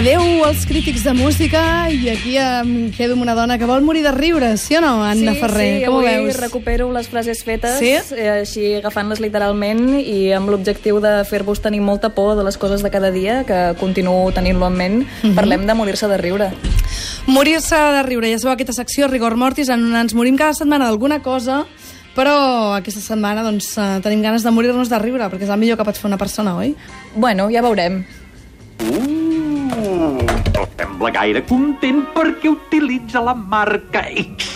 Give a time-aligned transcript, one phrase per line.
[0.00, 4.00] Adeu als crítics de música i aquí em quedo amb una dona que vol morir
[4.00, 5.66] de riure, sí o no, Anna sí, Ferrer?
[5.82, 6.38] Sí, Com avui veus?
[6.40, 7.90] recupero les frases fetes, Sí?
[8.16, 12.80] eh, així agafant-les literalment i amb l'objectiu de fer-vos tenir molta por de les coses
[12.82, 15.06] de cada dia, que continuo tenint-lo en ment.
[15.22, 15.34] Mhm.
[15.34, 16.48] Parlem de morir-se de riure.
[17.26, 18.30] Morir-se de riure.
[18.32, 21.66] Ja sabeu aquesta secció, Rigor Mortis, en ens morim cada setmana d'alguna cosa,
[22.16, 25.76] però aquesta setmana doncs, eh, tenim ganes de morir-nos de riure, perquè és el millor
[25.76, 26.74] que pot fer una persona, oi?
[27.14, 28.06] Bueno, ja veurem.
[30.80, 34.46] Sembla gaire content perquè utilitza la marca X.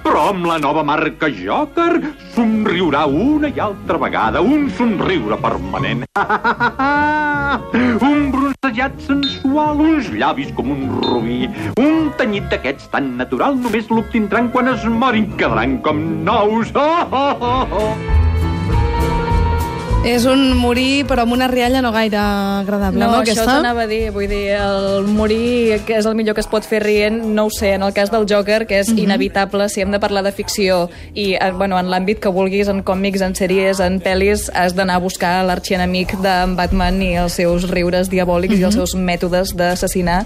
[0.00, 1.98] Però amb la nova marca Joker
[2.32, 6.06] somriurà una i altra vegada, un somriure permanent.
[8.08, 14.48] un bronzejat sensual, uns llavis com un rubí, un tenyit d'aquests tan natural només l'obtindran
[14.54, 16.72] quan es morin, quedaran com nous.
[16.78, 18.27] Oh, oh, oh, oh.
[20.06, 23.56] És un morir, però amb una rialla no gaire agradable, no, No, això aquesta?
[23.58, 26.78] t'anava a dir, vull dir, el morir, que és el millor que es pot fer
[26.84, 29.98] rient, no ho sé, en el cas del Joker, que és inevitable, si hem de
[30.00, 33.98] parlar de ficció, i eh, bueno, en l'àmbit que vulguis, en còmics, en sèries, en
[34.00, 38.78] pel·lis, has d'anar a buscar l'arxienemic d'en Batman i els seus riures diabòlics i els
[38.78, 40.22] seus mètodes d'assassinar.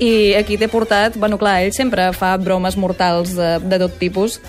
[0.00, 4.40] I aquí t'he portat, bueno, clar, ell sempre fa bromes mortals de, de tot tipus,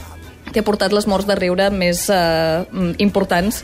[0.53, 3.63] t'he portat les morts de riure més eh, mm, importants.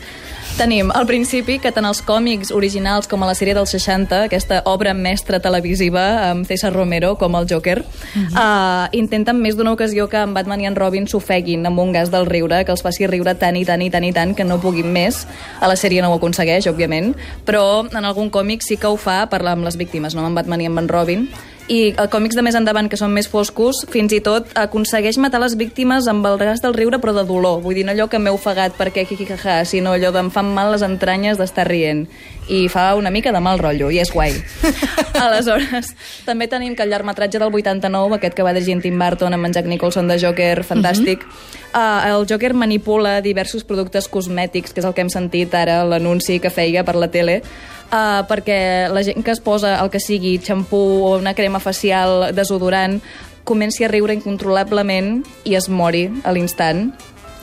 [0.58, 4.62] Tenim al principi que tant els còmics originals com a la sèrie dels 60, aquesta
[4.66, 7.76] obra mestra televisiva amb César Romero com el Joker,
[8.16, 12.10] eh, intenten més d'una ocasió que en Batman i en Robin s'ofeguin amb un gas
[12.10, 14.58] del riure, que els faci riure tant i tant i tant i tant que no
[14.58, 15.26] puguin més.
[15.60, 17.14] A la sèrie no ho aconsegueix, òbviament,
[17.46, 20.40] però en algun còmic sí que ho fa parlar amb les víctimes, no amb en
[20.42, 21.28] Batman i amb en Robin,
[21.68, 25.40] i a còmics de més endavant, que són més foscos, fins i tot aconsegueix matar
[25.42, 27.60] les víctimes amb el gas del riure, però de dolor.
[27.64, 30.84] Vull dir, no allò que m'he ofegat perquè quiquicajà, sinó allò d'em fan mal les
[30.86, 32.06] entranyes d'estar rient.
[32.48, 34.32] I fa una mica de mal rotllo, i és guai.
[35.24, 35.92] Aleshores,
[36.24, 39.56] també tenim que el llargmetratge del 89, aquest que va dirigir Tim Burton amb en
[39.56, 41.26] Jack Nicholson de Joker, fantàstic,
[41.74, 46.40] uh, el Joker manipula diversos productes cosmètics, que és el que hem sentit ara, l'anunci
[46.40, 47.42] que feia per la tele,
[47.92, 52.30] uh, perquè la gent que es posa el que sigui, xampú o una crema facial,
[52.36, 53.00] desodorant,
[53.48, 56.92] comenci a riure incontrolablement i es mori a l'instant.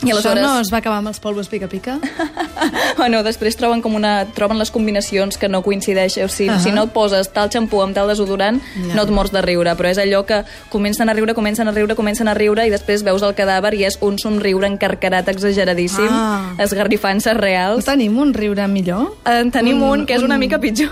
[0.02, 0.42] I Això aleshores...
[0.44, 1.98] no es va acabar amb els polvos pica-pica?
[2.98, 4.26] bueno, després troben com una...
[4.36, 6.24] troben les combinacions que no coincideixen.
[6.26, 6.56] O sigui, uh.
[6.56, 6.62] -huh.
[6.62, 8.94] si no et poses tal xampú amb tal desodorant, Ja.
[8.94, 9.74] no et mors de riure.
[9.76, 13.02] Però és allò que comencen a riure, comencen a riure, comencen a riure i després
[13.02, 16.54] veus el cadàver i és un somriure encarcarat exageradíssim, Ah.
[16.58, 17.84] esgarrifances No reals.
[17.84, 19.16] tenim un riure millor?
[19.24, 20.90] En tenim un, Un- que és una un- mica pitjor.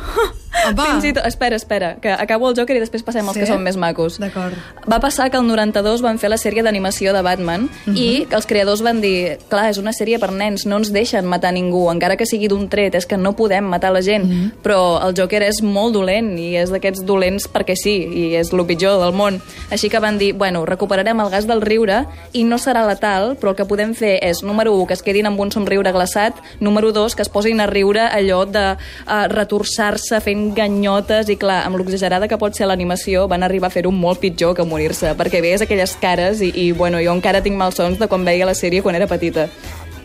[0.71, 0.85] Apa.
[0.93, 1.25] Fins i tot...
[1.27, 3.41] Espera, espera, que acabo el Joker i després passem als Sí?
[3.41, 4.19] que són més macos.
[4.21, 4.55] D'acord.
[4.91, 7.97] Va passar que el 92 van fer la sèrie d'animació de Batman Mhm.
[7.97, 11.27] i que els creadors van dir clar, és una sèrie per nens, no ens deixen
[11.27, 14.25] matar ningú, encara que sigui d'un tret, és que no podem matar la gent.
[14.25, 14.53] Mhm.
[14.63, 18.65] Però el Joker és molt dolent i és d'aquests dolents perquè sí, i és el
[18.67, 19.41] pitjor del món.
[19.71, 23.51] Així que van dir, bueno, recuperarem el gas del riure i no serà letal, però
[23.51, 26.93] el que podem fer és, número 1, que es quedin amb un somriure glaçat, número
[26.93, 31.79] 2, que es posin a riure allò de uh, retorçar-se fent ganyotes i clar, amb
[31.81, 35.63] l'exagerada que pot ser l'animació van arribar a fer-ho molt pitjor que morir-se perquè veies
[35.63, 38.95] aquelles cares i, i bueno, jo encara tinc malsons de quan veia la sèrie quan
[38.99, 39.49] era petita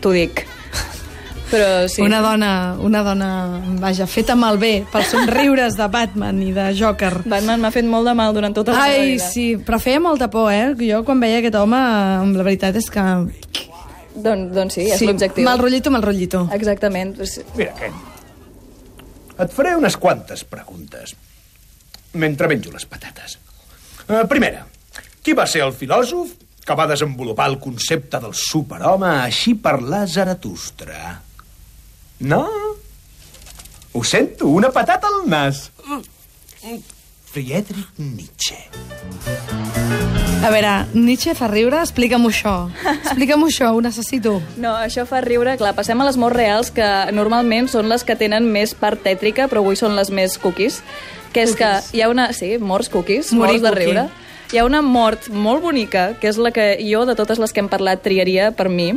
[0.00, 0.44] t'ho dic
[1.50, 3.28] però sí, Una dona, una dona,
[3.82, 7.24] vaja, feta malbé pels somriures de Batman i de Joker.
[7.26, 10.30] Batman m'ha fet molt de mal durant tota la Ai, vida sí, però feia molta
[10.30, 10.76] por, eh?
[10.78, 11.80] Jo quan veia aquest home,
[12.38, 13.02] la veritat és que...
[14.14, 16.46] doncs, doncs sí, és l'objectiu Mal rotllito, mal rotllito.
[16.54, 17.18] exactament
[17.58, 17.98] Mira, Ken,
[19.40, 21.14] et faré unes quantes preguntes
[22.20, 23.38] mentre menjo les patates.
[24.08, 24.64] Uh, primera,
[25.22, 26.34] qui va ser el filòsof
[26.66, 31.14] que va desenvolupar el concepte del superhome així parlar Zaratustra?
[32.30, 32.44] No?
[33.92, 35.68] Ho sento, una patata al nas.
[37.30, 39.39] Friedrich Nietzsche.
[40.40, 41.82] A veure, Nietzsche fa riure?
[41.84, 42.54] Explica'm-ho això.
[42.94, 44.38] Explica'm-ho això, ho necessito.
[44.56, 45.58] No, això fa riure.
[45.60, 49.50] Clar, passem a les morts reals, que normalment són les que tenen més part tètrica,
[49.52, 50.80] però avui són les més cookies.
[51.34, 52.30] Que és que hi ha una...
[52.32, 53.84] Sí, morts cookies, Morir morts de cookie.
[53.92, 54.06] riure.
[54.50, 57.60] Hi ha una mort molt bonica, que és la que jo, de totes les que
[57.62, 58.88] hem parlat, triaria per mi,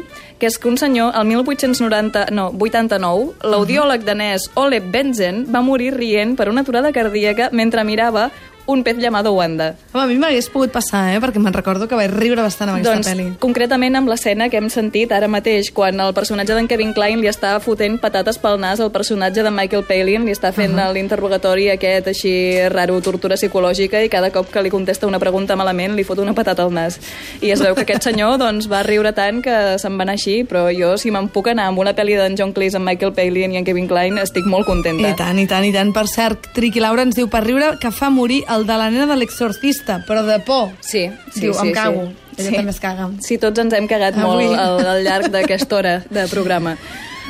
[0.41, 5.91] que és que un senyor, el 1890, no, 89, l'audiòleg danès Ole Benzen va morir
[5.93, 8.31] rient per una aturada cardíaca mentre mirava
[8.65, 9.75] un pez llamado Wanda.
[9.91, 11.19] Home, a mi m'hagués pogut passar, eh?
[11.19, 13.37] Perquè me'n recordo que vaig riure bastant amb aquesta Doncs, pel·li.
[13.39, 17.27] concretament amb l'escena que hem sentit ara mateix, quan el personatge d'en Kevin Klein li
[17.27, 20.93] està fotent patates pel nas al personatge de Michael Palin, li està fent uh -huh.
[20.93, 25.95] l'interrogatori aquest així raro, tortura psicològica, i cada cop que li contesta una pregunta malament
[25.95, 26.99] li fot una patata al nas.
[27.41, 30.43] I es veu que aquest senyor doncs, va riure tant que se'n va anar així,
[30.43, 33.53] però jo, si me'n puc anar amb una pel·li d'en John Cleese, amb Michael Palin
[33.53, 35.09] i en Kevin Klein, estic molt contenta.
[35.09, 35.93] I tant, i tant, i tant.
[35.93, 39.05] Per cert, Triqui Laura ens diu per riure que fa morir el de la nena
[39.09, 40.69] de l'exorcista, però de por.
[40.81, 41.67] Sí, sí, Diu, sí.
[41.67, 42.05] em cago.
[42.35, 42.47] Sí.
[42.47, 43.09] Ella també es caga.
[43.21, 44.47] Sí, tots ens hem cagat Avui.
[44.47, 46.77] molt al, al llarg d'aquesta hora de programa.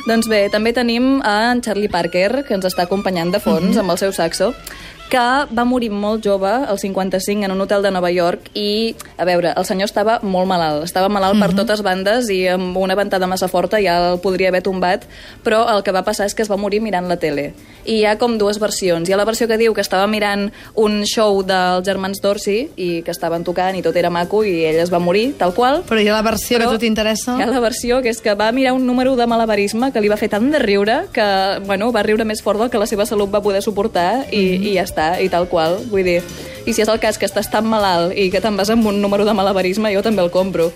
[0.06, 3.78] Doncs bé, també tenim a en Charlie Parker, que ens està acompanyant de fons Mhm.
[3.80, 4.54] amb el seu saxo,
[5.10, 5.18] que
[5.54, 9.52] va morir molt jove, al 55, en un hotel de Nova York, i, a veure,
[9.56, 10.82] el senyor estava molt malalt.
[10.84, 11.40] Estava malalt Mhm.
[11.44, 15.04] per totes bandes i amb una ventada massa forta ja el podria haver tombat,
[15.44, 17.54] però el que va passar és que es va morir mirant la tele.
[17.84, 19.08] I hi ha com dues versions.
[19.08, 23.02] Hi ha la versió que diu que estava mirant un show dels germans Dorsey i
[23.02, 26.00] que estaven tocant i tot era maco i ell es va morir, tal qual, Però
[26.00, 27.36] hi ha la versió Però que a tu t'interessa.
[27.38, 30.08] hi ha la versió que és que va mirar un número de malabarisme que li
[30.08, 33.04] va fer tant de riure que, bueno, va riure més fort del que la seva
[33.06, 34.62] salut va poder suportar i, Mhm.
[34.64, 35.80] i ja està, i tal qual.
[35.90, 36.20] Vull dir,
[36.64, 39.02] i si és el cas que estàs tan malalt i que te'n vas amb un
[39.02, 40.70] número de malabarisme, jo també el compro.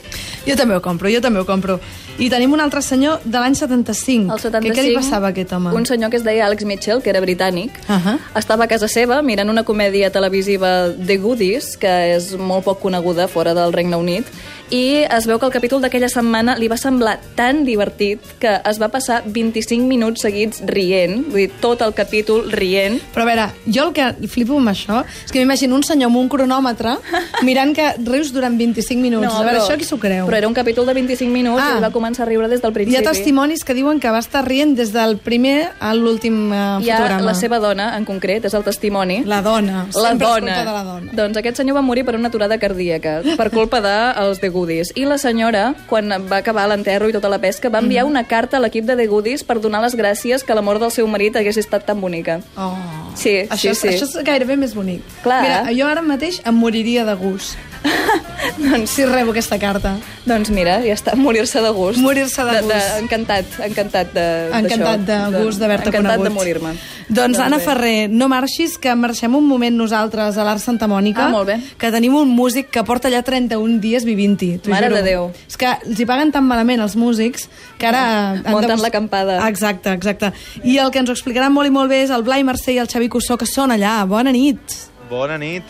[0.46, 1.78] Jo també ho compro, jo també ho compro.
[2.18, 4.32] I tenim un altre senyor de l'any 75.
[4.34, 5.70] El 75, Què, què li passava a aquest home?
[5.78, 8.16] Un senyor que es deia Alex Mitchell, que era britànic, Ahà.
[8.34, 13.28] estava a casa seva mirant una comèdia televisiva The Goodies, que és molt poc coneguda
[13.30, 14.26] fora del Regne Unit,
[14.74, 18.80] i es veu que el capítol d'aquella setmana li va semblar tan divertit que es
[18.82, 22.98] va passar 25 minuts seguits rient, vull dir, tot el capítol rient.
[23.14, 26.18] Però a veure, jo el que flipo amb això és que m'imagino un senyor amb
[26.18, 26.98] un cronòmetre
[27.46, 29.30] mirant que rius durant 25 minuts.
[29.32, 30.26] a veure, això qui s'ho creu?
[30.26, 31.78] Però era un capítol de 25 minuts Ah.
[31.78, 32.96] i va començar a riure des del Hi principi.
[33.04, 36.96] ha testimonis que diuen que va estar rient des del primer a l'últim Hi ha
[36.96, 37.20] fotograma.
[37.22, 39.24] la seva dona, en concret, és el testimoni.
[39.24, 39.86] La dona.
[39.94, 40.58] La Sempre dona.
[40.58, 41.12] de la dona.
[41.12, 44.92] Doncs aquest senyor va morir per una aturada cardíaca, per culpa dels The Goodies.
[44.96, 48.56] I la senyora, quan va acabar l'enterro i tota la pesca, va enviar una carta
[48.56, 51.36] a l'equip de The Goodies per donar les gràcies que la mort del seu marit
[51.36, 52.40] hagués estat tan bonica.
[52.56, 52.74] Oh.
[53.14, 53.88] Sí, això, sí, sí.
[53.88, 55.02] Això és gairebé més bonic.
[55.22, 55.42] Clar.
[55.42, 57.56] Mira, jo ara mateix em moriria de gust.
[58.58, 59.96] doncs si rebo aquesta carta.
[60.28, 61.98] Doncs mira, ja està, morir-se de gust.
[62.02, 62.94] Morir-se de gust.
[63.02, 64.24] encantat, encantat de,
[64.58, 66.04] Encantat de gust d'haver-te conegut.
[66.04, 66.72] Encantat de morir-me.
[67.08, 67.64] Doncs, Anna bé.
[67.64, 71.24] Ferrer, no marxis, que marxem un moment nosaltres a l'Art Santa Mònica.
[71.26, 71.56] Ah, molt bé.
[71.80, 74.58] Que tenim un músic que porta allà 31 dies vivint-hi.
[74.58, 74.98] t'ho Mare juro.
[75.00, 75.30] de Déu.
[75.48, 77.48] És que els hi paguen tan malament els músics
[77.78, 78.04] que ara...
[78.36, 79.40] han de Munten bus- l'acampada.
[79.48, 80.32] Exacte, exacte.
[80.64, 82.78] I el que ens ho explicaran molt i molt bé és el Blai Mercè i
[82.82, 84.02] el Xavi Cussó, que són allà.
[84.06, 84.60] Bona nit.
[85.08, 85.64] Bona nit.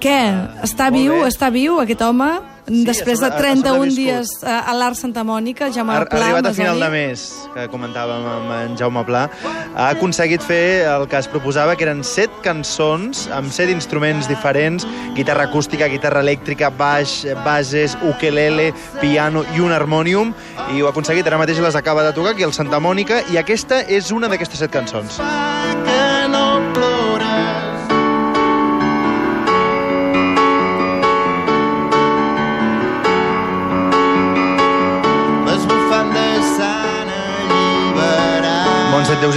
[0.00, 0.20] Què?
[0.64, 1.12] Està molt viu?
[1.20, 1.28] bé.
[1.28, 2.30] Està viu aquest home?
[2.70, 3.96] Després de ha- ha 31 sobreviscut.
[3.98, 7.24] dies a a l'Art Santa Mònica, ja Ha, m'ha ha arribat a final de mes,
[7.52, 9.28] que comentàvem amb en Jaume Pla.
[9.74, 14.86] Ha aconseguit fer el que es proposava, que eren set cançons amb set instruments diferents,
[15.16, 20.32] guitarra acústica, guitarra elèctrica, baix, bases, ukelele, piano i un harmònium,
[20.76, 23.36] i ho ha aconseguit, ara mateix les acaba de tocar aquí al Santa Mònica, i
[23.36, 25.18] aquesta és una d'aquestes set cançons.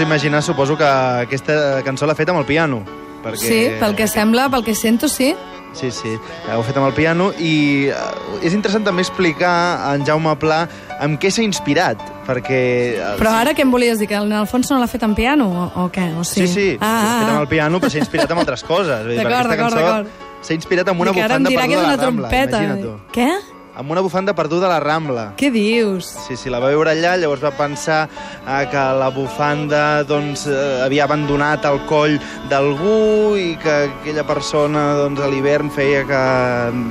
[0.03, 2.83] Imaginar, suposo que aquesta cançó l'ha fet amb el piano.
[3.23, 3.39] Perquè...
[3.47, 5.33] Sí, pel que sembla, pel que sento, sí.
[5.73, 6.11] Sí, sí,
[6.53, 10.35] ho he fet amb el piano i eh, és interessant també explicar a en Jaume
[10.37, 10.59] Pla
[11.01, 11.97] amb què s'ha inspirat,
[12.27, 12.59] perquè...
[12.93, 14.05] eh, Però ara què em volies dir?
[14.11, 16.11] Que en Alfonso no l'ha fet en piano o, o què?
[16.19, 17.53] O Sí, sí, Ah, l'ha ah, fet amb el ah.
[17.55, 19.09] piano, però s'ha inspirat en altres coses.
[19.17, 20.13] D'acord, d'acord, d'acord.
[20.43, 22.61] S'ha inspirat en una bufanda perduda a la Rambla, trompeta.
[22.61, 22.93] imagina't tu.
[23.15, 23.29] Què?
[23.73, 25.23] Amb una bufanda perduda a la Rambla.
[25.39, 26.05] Què dius?
[26.27, 30.83] Sí, sí, la va veure allà, llavors va pensar eh, que la bufanda doncs, eh,
[30.85, 32.19] havia abandonat el coll
[32.51, 36.21] d'algú i que aquella persona doncs, a l'hivern feia que...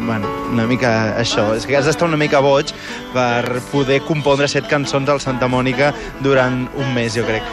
[0.08, 1.52] Bueno, una mica això.
[1.54, 2.74] És que has d'estar una mica boig
[3.14, 5.92] per poder compondre set cançons al Santa Mònica
[6.26, 7.46] durant un mes, jo crec.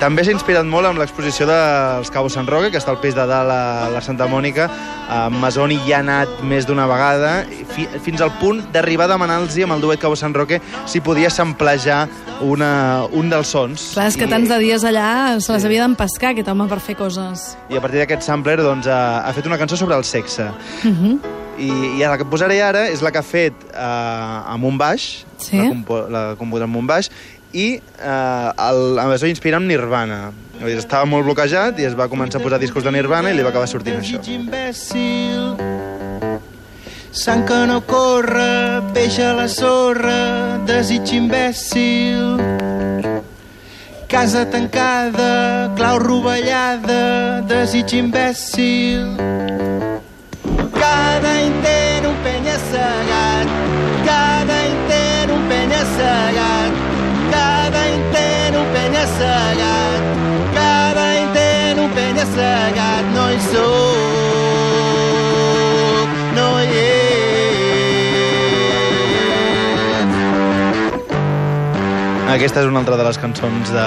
[0.00, 3.24] També s'ha inspirat molt amb l'exposició dels Cabo Sant Roque, que està al pis de
[3.26, 4.66] dalt a la Santa Mònica.
[5.08, 9.56] En Masoni hi ha anat més d'una vegada, fi, fins al punt d'arribar a demanar-los
[9.64, 12.08] amb el duet Cabo Sant Roque si podia samplejar
[12.44, 13.92] una, un dels sons.
[13.94, 16.80] Clar, és que I- tants de dies allà se les havia d'empescar, aquest home, per
[16.80, 17.56] fer coses.
[17.70, 20.50] I a partir d'aquest sampler doncs, ha, ha fet una cançó sobre el sexe.
[20.84, 21.18] Uh -huh.
[21.58, 25.24] I, I la que posaré ara és la que ha fet eh, amb un baix,
[25.38, 25.56] Sí.
[25.58, 27.10] la, compo la composa amb un baix,
[27.56, 30.20] i eh, el, es va inspirar en Nirvana.
[30.72, 33.52] Estava molt bloquejat i es va començar a posar discos de Nirvana i li va
[33.52, 34.20] acabar sortint això.
[37.16, 40.18] Sang que no corre, peix a la sorra,
[40.68, 42.36] desig imbècil.
[44.06, 49.16] Casa tancada, clau rovellada, desig imbècil.
[52.26, 53.46] penya-segat.
[54.06, 56.65] Cada intent un penya-segat.
[59.16, 60.04] Cada intent
[60.36, 60.54] un penya-segat.
[60.54, 63.04] Cada intent un penya-segat.
[63.14, 63.66] No hi sóc,
[66.36, 66.96] no hi ets.
[72.36, 73.86] Aquesta és una altra de les cançons de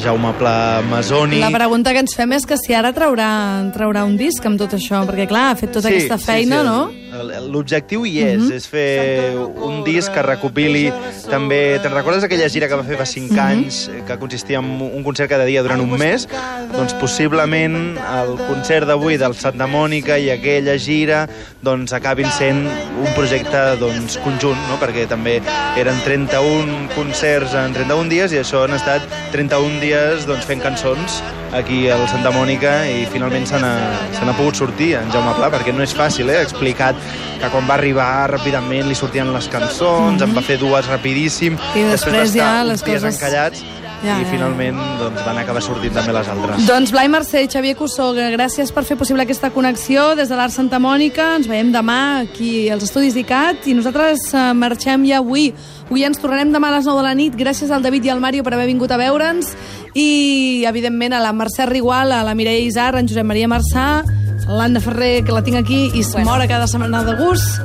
[0.00, 1.40] Jaume Pla Masoni.
[1.42, 3.28] La pregunta que ens fem és que si ara traurà,
[3.74, 6.88] traurà un disc amb tot això, perquè clar, ha fet tota aquesta feina, no?
[7.10, 10.84] El- L'objectiu hi és, és fer un disc que recopili
[11.30, 11.78] també...
[11.82, 15.02] Te'n recordes aquella gira que va fer fa 5 anys, eh, que consistia en un
[15.06, 16.28] concert cada dia durant un mes?
[16.74, 21.24] Doncs possiblement el concert d'avui del Santa Mònica i aquella gira
[21.66, 24.78] doncs acabin sent un projecte doncs, conjunt, no?
[24.80, 25.40] perquè també
[25.80, 29.02] eren 31 concerts en 31 dies i això han estat
[29.34, 31.20] 31 dies doncs, fent cançons
[31.56, 35.82] aquí al Santa Mònica i finalment se n'ha pogut sortir en Jaume Pla, perquè no
[35.82, 36.38] és fàcil, eh?
[36.44, 36.94] explicat
[37.40, 41.82] que quan va arribar ràpidament li sortien les cançons, en va fer dues rapidíssim, I
[41.90, 43.64] després d'estar ja uns les dies coses- encallats
[44.00, 44.30] Ja, i ja, ja.
[44.30, 46.62] finalment doncs, van acabar sortint també les altres.
[46.64, 50.54] Doncs Blai Mercè i Xavier Cussó, gràcies per fer possible aquesta connexió des de l'Art
[50.54, 51.34] Santa Mònica.
[51.36, 55.50] Ens veiem demà aquí als Estudis d'ICAT i nosaltres eh, marxem ja avui.
[55.90, 57.36] Avui ens tornarem demà a les 9 de la nit.
[57.36, 59.52] Gràcies al David i al Mario per haver vingut a veure'ns
[59.92, 64.02] i, evidentment, a la Mercè Rigual, a la Mireia Isar, en Josep Maria Marçà,
[64.50, 66.30] l'Anna Ferrer, que la tinc aquí, i es Bueno.
[66.30, 67.60] mora cada setmana de gust,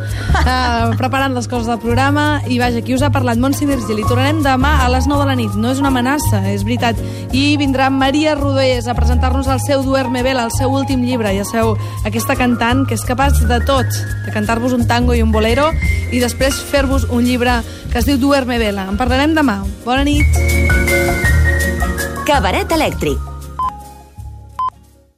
[0.45, 2.41] eh, preparant les coses del programa.
[2.47, 4.03] I vaja, aquí us ha parlat Montse Virgili.
[4.03, 5.53] Tornarem demà a les 9 de la nit.
[5.55, 6.95] No és una amenaça, és veritat.
[7.33, 11.33] I vindrà Maria Rodés a presentar-nos el seu Duerme Vela, el seu últim llibre.
[11.35, 11.75] Ja sabeu,
[12.05, 13.85] aquesta cantant que és capaç de tot,
[14.25, 15.71] de cantar-vos un tango i un bolero
[16.11, 17.61] i després fer-vos un llibre
[17.91, 18.87] que es diu Duerme Vela.
[18.89, 19.63] En parlarem demà.
[19.85, 20.25] Bona nit.
[22.25, 23.34] Cabaret elèctric